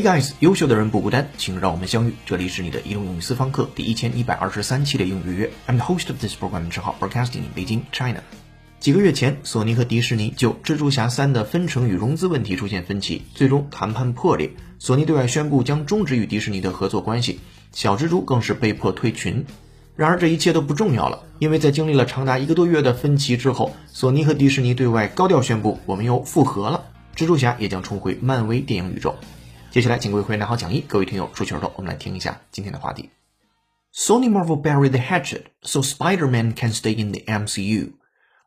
[0.00, 2.14] Hey guys，优秀的人不孤单，请让我们相遇。
[2.24, 5.50] 这里是你的移动英语私房课第一千一百二十三期的英语约。
[5.66, 8.22] I'm the host of this program，之号 Broadcasting in Beijing, China。
[8.78, 14.52] 几个月前，索尼和迪士尼就《蜘蛛侠三》的分成与融资问题出现分歧，最终谈判破裂。
[14.78, 17.38] 索尼对外宣布将终止与迪士尼的合作关系，
[17.72, 19.44] 小蜘蛛更是被迫退群。
[19.96, 29.14] 然而这一切都不重要了，因为在经历了长达一个多月的分歧之后，索尼和迪士尼对外高调宣布，我们又复合了，蜘蛛侠也将重回漫威电影宇宙。
[29.71, 33.09] 接下来，请各位会员拿好讲义，各位听友竖起耳朵，我们来听一下今天的话题。
[33.93, 37.93] Sony Marvel bury the hatchet so Spider-Man can stay in the MCU.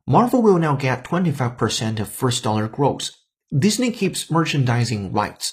[0.07, 3.11] Marvel will now get 25% of first dollar gross.
[3.51, 5.52] Disney keeps merchandising rights.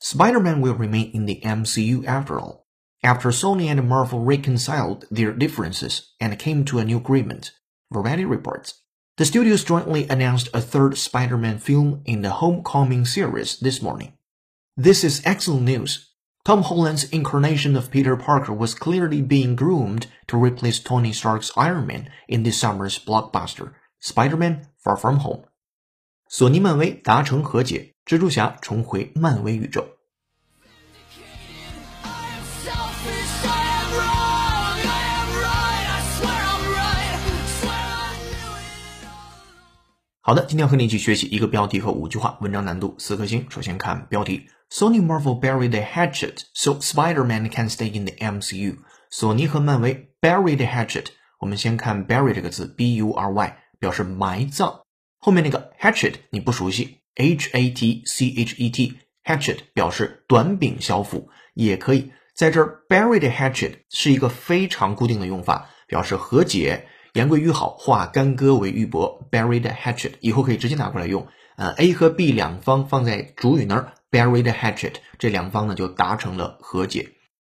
[0.00, 2.66] Spider-Man will remain in the MCU after all.
[3.02, 7.52] After Sony and Marvel reconciled their differences and came to a new agreement,
[7.92, 8.74] Variety reports.
[9.16, 14.12] The studios jointly announced a third Spider-Man film in the Homecoming series this morning.
[14.76, 16.06] This is excellent news.
[16.44, 21.86] Tom Holland's incarnation of Peter Parker was clearly being groomed to replace Tony Stark's Iron
[21.86, 25.44] Man in this summer's blockbuster, Spider-Man: Far From Home.
[26.28, 29.93] 索尼漫威达成和解，蜘蛛侠重回漫威宇宙。
[40.27, 43.45] 好的，今天要和你一起学习一个标题和五句话，文章难度四颗星。
[43.47, 48.77] 首先看标题：Sony Marvel bury the hatchet so Spider-Man can stay in the MCU。
[49.11, 51.09] 索尼和漫威 bury the hatchet。
[51.39, 54.79] 我们先看 bury 这个字，B-U-R-Y 表示埋葬。
[55.19, 66.87] 后面那个 hatchet 你不熟悉，H-A-T-C-H-E-T hatchet 表示短柄小斧，也可以在这儿 bury the hatchet 是一个非常固定的用法，表示和解。
[67.15, 71.25] 言归于好，化干戈为玉帛，bury the hatchet，以后可以直接拿过来用。
[71.55, 77.11] 呃，A 和 B 两方放在主语那儿，bury the hatchet，这两方呢就达成了和解。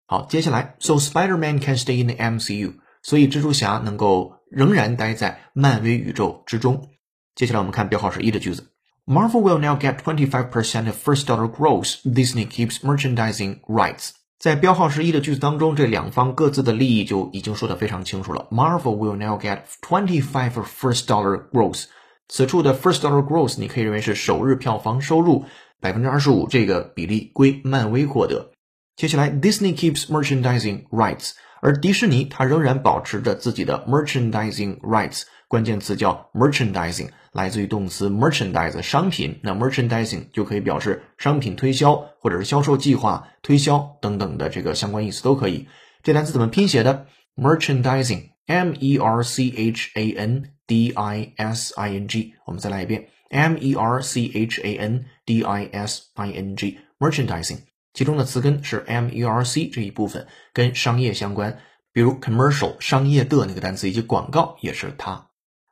[0.06, 6.88] 好，接下来，so Spider-Man can stay in the MCU，所以蜘蛛侠能够仍然待在漫威宇宙之中。
[7.34, 8.70] 接下来我们看标号是一的句子
[9.04, 11.96] ，Marvel will now get twenty-five percent of first dollar gross.
[12.02, 14.12] Disney keeps merchandising rights.
[14.40, 18.48] 在标号十一的句子当中，这两方各自的利益就已经说得非常清楚了。
[18.50, 21.84] Marvel will now get twenty-five first dollar gross。
[22.26, 25.44] 此处的 first dollar gross，你可以认为是首日票房收入
[25.78, 28.52] 百分之二十五这个比例归漫威获得。
[28.96, 35.24] 接下来，Disney keeps merchandising rights，而迪士尼它仍然保持着自己的 merchandising rights。
[35.50, 39.40] 关键词叫 merchandising，来自于动词 merchandise 商品。
[39.42, 45.66] 那 merchandising 就可以表示商品推销或者是销售计划、推销等等的这个相关意思都可以。
[46.04, 52.34] 这单词怎么拼写的？merchandising，m e r c h a n d i s i n g。
[52.46, 57.58] 我们再来一遍，m e r c h a n d i s i n g，merchandising。
[57.92, 61.58] 其中的词根是 m e r c 这一部分，跟商业相关，
[61.92, 65.26] 比如 commercial 商业的那个单词以及广告也是它。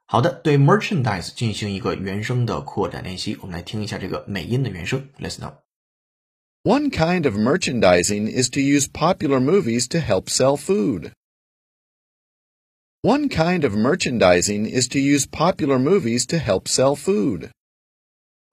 [0.08, 5.10] 好的，对 merchandise 进行一个原声的扩展练习，我们来听一下这个美音的原声。
[5.20, 5.64] Listen up.
[6.64, 11.12] One kind of merchandising is to use popular movies to help sell food.
[13.02, 17.50] One kind of merchandising is to use popular movies to help sell food.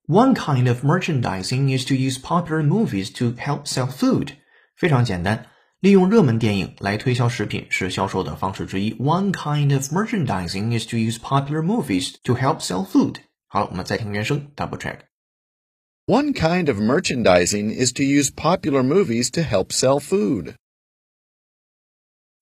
[0.09, 4.33] One kind of merchandising is to use popular movies to help sell food.
[4.77, 5.47] 非常简单。
[5.81, 8.93] 利用热门电影来推销食品是销售的方式之一。
[8.95, 13.17] One kind of merchandising is to use popular movies to help sell food。
[13.49, 20.55] 好了，我们再听原声，double check。One kind of merchandising is to use popular movies to help sell food.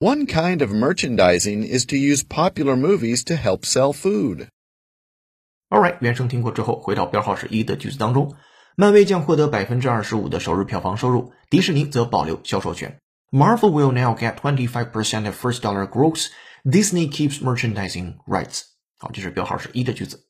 [0.01, 4.49] One kind of merchandising is to use popular movies to help sell food.
[5.71, 8.35] Alright，原声听过之后，回到标号是一的句子当中，
[8.77, 12.99] 漫威将获得百分之二十五的首日票房收入，迪士尼则保留销售权。
[13.33, 16.31] Marvel will now get 25% of first dollar gross.
[16.65, 18.63] Disney keeps merchandising rights.
[18.99, 20.25] 好，这是标号是一的句子。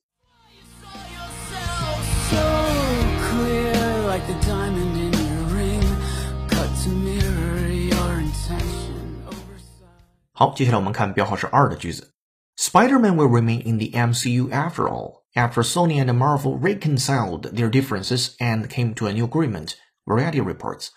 [10.33, 12.13] 好，接下来我们看标号是二的句子。
[12.57, 18.69] Spider-Man will remain in the MCU after all, after Sony and Marvel reconciled their differences and
[18.69, 19.75] came to a new agreement.
[20.05, 20.91] Variety reports.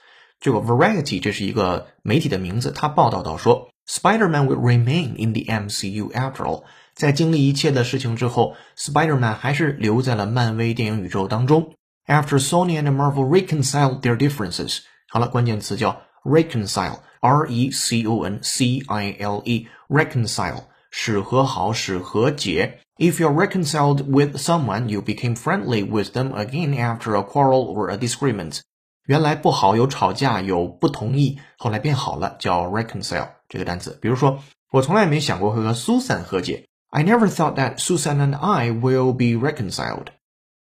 [0.46, 6.64] 这个 Variety 这是一个媒体的名字，它报道到说，Spider-Man will remain in the MCU after all。
[6.96, 11.76] 在经历一切的事情之后，Spider-Man 还是留在了漫威电影宇宙当中。
[12.08, 14.80] After Sony and Marvel reconciled their differences，
[15.10, 22.80] 好了，关键词叫 reconcile，R E C O N C I L E，reconcile 使和好，使和解。
[22.98, 27.98] If you're reconciled with someone, you became friendly with them again after a quarrel or a
[27.98, 28.60] disagreement.
[29.06, 33.98] 原来不好，有吵架，有不同意，后来变好了，叫 reconcile 这个单词。
[34.02, 34.40] 比如说，
[34.72, 36.68] 我从来没想过会和 Susan 和解。
[36.90, 40.08] I never thought that Susan and I will be reconciled。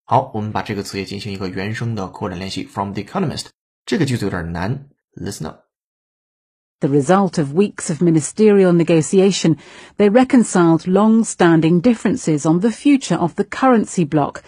[0.05, 2.63] 好，我们把这个词也进行一个原声的扩展练习。
[2.63, 3.47] From The Economist，
[3.85, 9.57] 这个句子有点难，Listen up。The result of weeks of ministerial negotiation,
[9.97, 14.43] they reconciled long-standing differences on the future of the currency bloc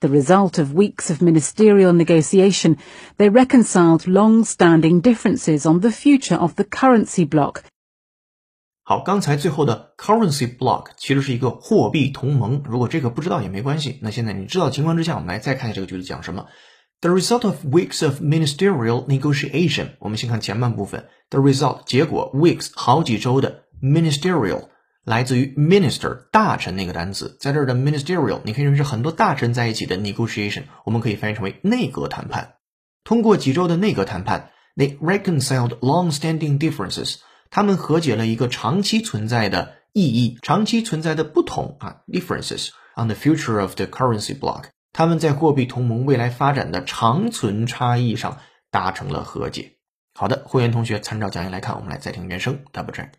[0.00, 2.76] the result of weeks of ministerial negotiation,
[3.18, 7.62] they reconciled long-standing differences on the future of the currency bloc.
[8.82, 12.62] 好，刚才最后的 currency bloc 其实是一个货币同盟。
[12.64, 14.00] 如果这个不知道也没关系。
[14.02, 16.46] 那现在你知道情况之下，我们来再看一下这个句子讲什么。
[17.00, 21.06] The result of weeks of ministerial negotiation，我们先看前半部分。
[21.30, 24.68] The result 结果 weeks 好几周的 ministerial
[25.05, 32.55] 来自于 minister 大臣那个单词，在这儿的 ministerial 你可以认识很多大臣在一起的 negotiation，我们可以翻译成为内阁谈判。
[33.03, 37.17] 通过几周的内阁谈判，they reconciled long-standing differences，
[37.51, 48.39] 他们和解了一个长期存在的异议、长期存在的不同啊 differences on the future of the currency block，他们在货币同盟未来发展的长存差异上
[48.71, 49.73] 达成了和解。
[50.15, 53.09] 好的，会员同学参照讲义来看，我们来再听原声 double check。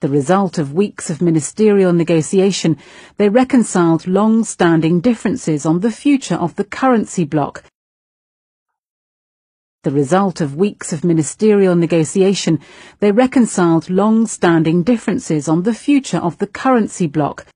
[0.00, 2.76] the result of weeks of ministerial negotiation,
[3.18, 7.62] they reconciled long-standing differences on the future of the currency bloc.
[9.84, 12.60] The result of weeks of ministerial negotiation,
[13.00, 17.46] they reconciled long-standing differences on the future of the currency bloc.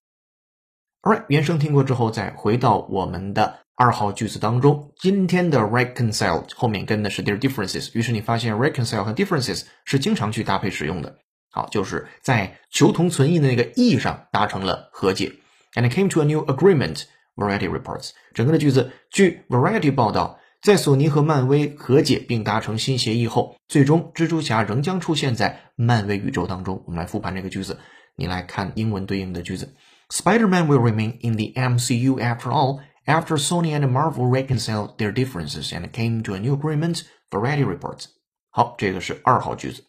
[1.02, 4.92] Alright，原声听过之后，再回到我们的二号句子当中。
[4.98, 11.18] 今天的 reconcile 后面跟的是 their differences，于是你发现 reconcile 和 differences 是经常去搭配使用的。
[11.51, 15.31] 好，就是在求同存异的那个义上达成了和解。
[15.73, 17.03] And came to a new agreement.
[17.35, 18.11] Variety reports.
[18.33, 26.83] 整个的句子，据 Variety 报道，在索尼和漫威和解并达成新协议后，最终蜘蛛侠仍将出现在漫威宇宙当中。
[26.85, 27.79] 我们来复盘这个句子，
[28.17, 29.73] 你来看英文对应的句子
[30.09, 32.81] ：Spider-Man will remain in the MCU after all.
[33.05, 37.01] After Sony and Marvel reconciled their differences and came to a new agreement,
[37.31, 38.07] Variety reports.
[38.49, 39.85] 好，这个是二号句子。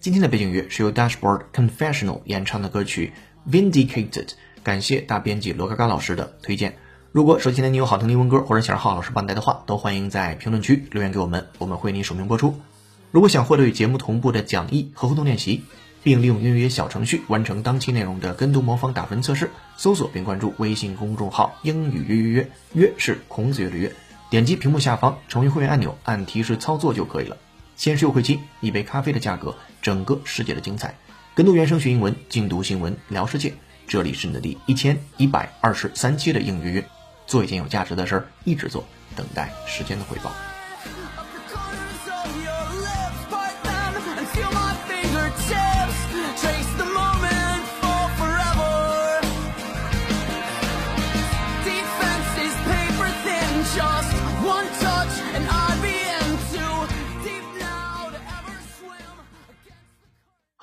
[0.00, 3.12] 今天的背景乐是由 Dashboard Confessional 演唱的歌曲
[3.46, 4.28] Vindicated，
[4.62, 6.78] 感谢大编辑罗嘎嘎老师的推荐。
[7.12, 12.58] 如果手机前你有好听的英文歌，或者想让浩老师帮你带的话，都欢迎在评论区留言给我们，我们会你署名播出。
[13.10, 15.64] 如果想获得与节目同步的讲义和互动练习，
[16.02, 23.92] 并利用音乐小程序完成当期内容的跟读模仿打分测试，搜索并关注微信公众号“英语约约约”，约是孔子约的约，
[24.30, 27.36] 点击屏幕下方成为会员按钮，按提示操作就可以了。
[27.80, 30.94] 限时优惠期，一杯咖啡的价格，整个世界的精彩。
[31.34, 33.54] 跟读原声学英文，精读新闻聊世界。
[33.86, 36.84] 这里是你的第一千一百二十三期的英语月，
[37.26, 38.84] 做一件有价值的事儿，一直做，
[39.16, 40.30] 等待时间的回报。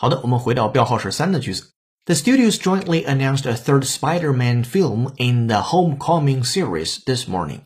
[0.07, 1.73] 好的，我们回到标号是三的句子。
[2.05, 7.63] The studios jointly announced a third Spider-Man film in the Homecoming series this morning。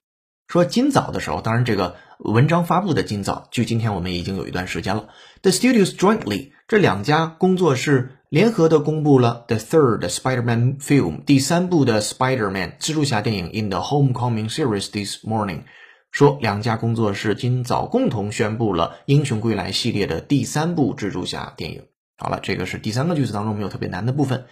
[0.48, 5.10] 说今早的时候，当然这个文章发布的今早，距今天我们已经有一段时间了。
[5.43, 15.24] The studios jointly 这两家工作室联合的公布了 the third Spider-Man film 第三部的 Spider-Man 蜘蛛侠电影 in the Homecoming series this
[15.24, 15.65] morning。
[16.10, 21.83] 说两家工作室今早共同宣布了《英雄归来》系列的第三部蜘蛛侠电影。
[22.22, 24.46] 好了，这个是第三个句子当中没有特别难的部分。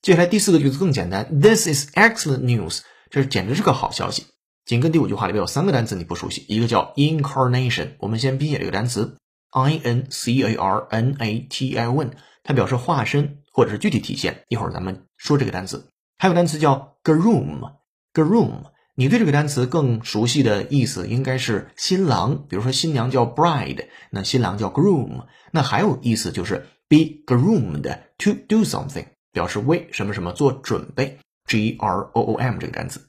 [0.00, 4.26] 接下来第四个句子更简单，This is excellent news，这简直是个好消息。
[4.64, 9.16] 紧跟第五句话里边有三个单词你不熟悉，一个叫 incarnation，我们先拼写这个单词
[9.50, 12.12] i n c a r n a t i o n，
[12.44, 14.44] 它表示化身或者是具体体现。
[14.46, 15.88] 一会儿咱们说这个单词。
[16.18, 18.52] 还有单词叫 groom，groom，
[18.94, 25.24] 你对这个单词更熟悉的意思应该是新郎，比如说新娘叫 bride，那新郎叫 groom。
[25.50, 26.68] 那还有意思就是。
[26.87, 27.83] be groomed
[28.17, 32.99] to do something，表示为什么什么做准备，g r o o m 这个单词，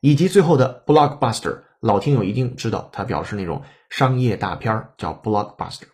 [0.00, 5.86] 以及最后的 blockbuster，老听友一定知道，它表示那种商业大片儿，叫 blockbuster。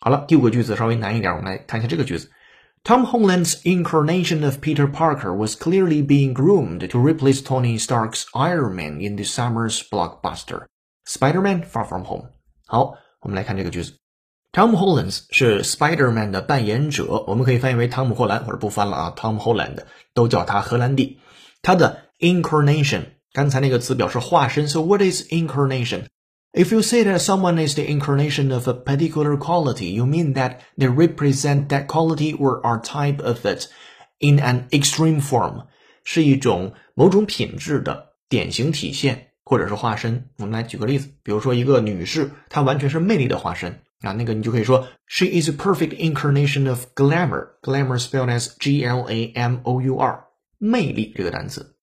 [0.00, 2.30] 好了，第五个句子稍微难一点，我们来看一下这个句子
[2.82, 8.74] Tom Holland's incarnation of Peter Parker was clearly being groomed to replace Tony Stark's Iron
[8.74, 10.64] Man in this summer's blockbuster
[11.04, 12.30] Spider-Man: Far From Home.
[12.66, 13.92] 好，我们来看这个句子。
[14.55, 19.79] Tom Holland 是 Spider-Man 的扮演者，我们可以翻译为汤姆·霍兰，或者不翻了啊，Tom Holland
[20.13, 21.19] 都叫他荷兰弟。
[21.61, 23.01] 他的 incarnation，
[23.33, 30.05] 刚才那个词表示化身，so what is incarnation？If you say that someone is the incarnation of a particular quality, you
[30.05, 33.65] mean that they represent that quality or are type of it
[34.19, 35.65] in an extreme form，
[36.05, 40.29] 是一种某种品质的典型体现或者是化身。
[40.37, 47.49] 我们来举个例子，比如说一个女士，她完全是魅力的化身啊，那个你就可以说 She is a perfect incarnation of glamour.
[47.61, 50.23] Glamour spelled as G-L-A-M-O-U-R，
[50.57, 51.75] 魅力这个单词。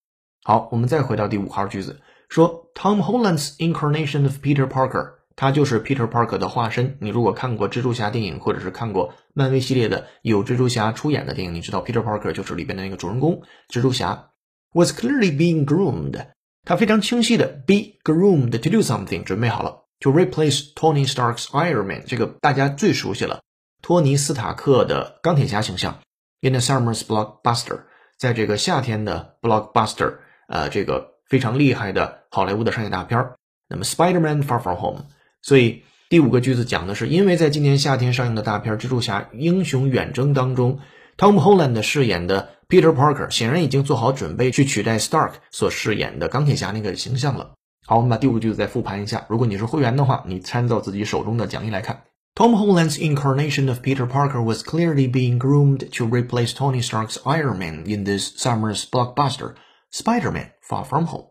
[0.45, 2.00] 好，我们再回到第五号句子。
[2.29, 6.97] 说 Tom Holland's incarnation of Peter Parker，他就是 Peter Parker 的化身。
[7.00, 14.31] 你如果看过蜘蛛侠电影，或者是看过漫威系列的有蜘蛛侠出演的电影，你知道 Peter Parker 就是里边的那个主人公蜘蛛侠。
[14.75, 16.29] Was clearly being groomed，
[16.64, 23.40] 他非常清晰的 be groomed to do something，准备好了 to replace Tony Stark's Iron Man，这个大家最熟悉了，
[23.80, 26.00] 托尼斯塔克的钢铁侠形象。
[26.42, 27.85] In the summer's blockbuster，
[28.18, 30.18] 在这个夏天的 blockbuster，
[30.49, 31.11] 呃，这个。
[31.28, 33.37] 非常厉害的好莱坞的商业大片儿。
[33.66, 35.00] 那么《Spider-Man: Far From Home》，
[35.40, 40.80] 所以第五个句子讲的是，因为在今年夏天上映的大片《蜘蛛侠：英雄远征》当中
[41.16, 47.52] ，Tom Holland 饰演的 Peter Parker 显然已经做好准备去取代 Stark 所饰演的钢铁侠那个形象了。
[47.87, 49.27] 好，我们把第五个句子再复盘一下。
[49.29, 52.05] 如果你是会员的话，你参照自己手中的讲义来看。
[52.35, 57.85] Tom Holland's incarnation of Peter Parker was clearly being groomed to replace Tony Stark's Iron Man
[57.87, 59.55] in this summer's blockbuster.
[59.95, 61.27] Spider-Man Far From Home，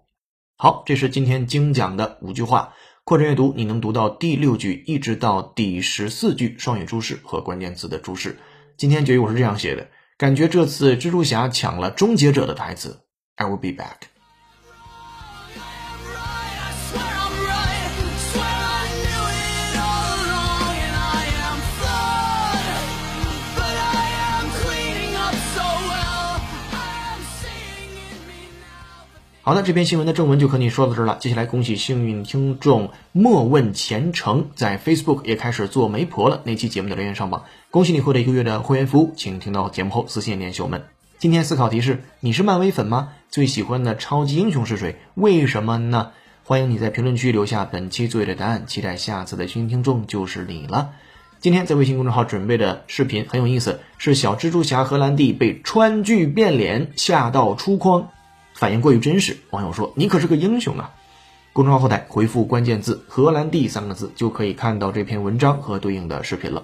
[0.55, 2.74] 好，这是今天精讲的五句话。
[3.03, 8.38] 扩展阅读，你能读到第六句一直到第十四句双语注释和关键词的注释。
[8.77, 9.88] 今天结语我是这样写的：
[10.20, 13.00] 感觉这次蜘蛛侠抢了终结者的台词。
[13.38, 14.20] I will be back。
[29.51, 31.17] 好的，这篇新闻的正文就和你说到这儿了。
[31.20, 36.39] 接下来，恭喜幸运听众莫问前程在 Facebook 也开始做媒婆了。
[36.46, 40.84] 那期节目的留言上榜，恭喜你获得一个月的会员服务，请听到节目后私信联系我们。
[41.20, 43.10] 今天思考题是：你是漫威粉吗？
[43.29, 44.96] 最喜欢的超级英雄是谁？
[45.15, 46.12] 为什么呢？
[46.46, 50.91] 欢迎你在评论区留下本期作业的答案，期待下次的幸运听众就是你了。
[51.41, 58.08] 今天在微信公众号准备的视频很有意思，是小蜘蛛侠荷兰弟被川剧变脸吓到出框。
[58.53, 60.91] 反应过于真实，网友说：“你可是个英雄啊！”
[61.53, 66.63] 公众号后台回复关键字“荷兰弟”三个字，就可以看到这篇文章和对应的视频了。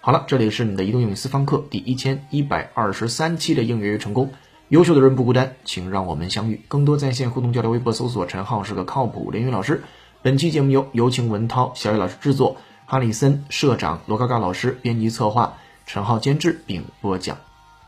[0.00, 4.32] 好了，这里是你的移动英语私房课第一千一百二十三期的英语成功。
[4.68, 6.60] 优秀的人不孤单，请让我们相遇。
[6.68, 9.84] 更多在线互动交流，微博搜索“陈浩是个靠谱的英语老师”。
[10.22, 17.36] 本期节目由有请文涛、小雨老师制作，哈里森社长、罗嘎嘎老师编辑策划，陈浩监制并播讲。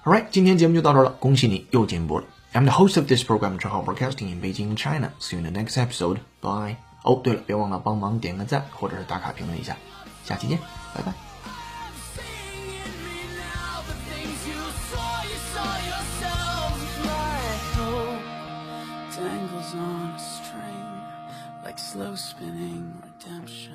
[0.05, 2.25] All right，今天节目就到这了，恭喜你又进步了。
[2.56, 5.12] I'm the host of this program, Chao Broadcasting in Beijing, China.
[5.20, 6.20] See you in the next episode.
[6.42, 6.78] Bye.
[7.04, 9.76] 哦，对了，别忘了帮忙点个赞，或者是打卡评论一下。
[10.24, 10.60] 下期见，
[10.94, 11.14] 拜拜。
[21.92, 23.75] Slow spinning redemption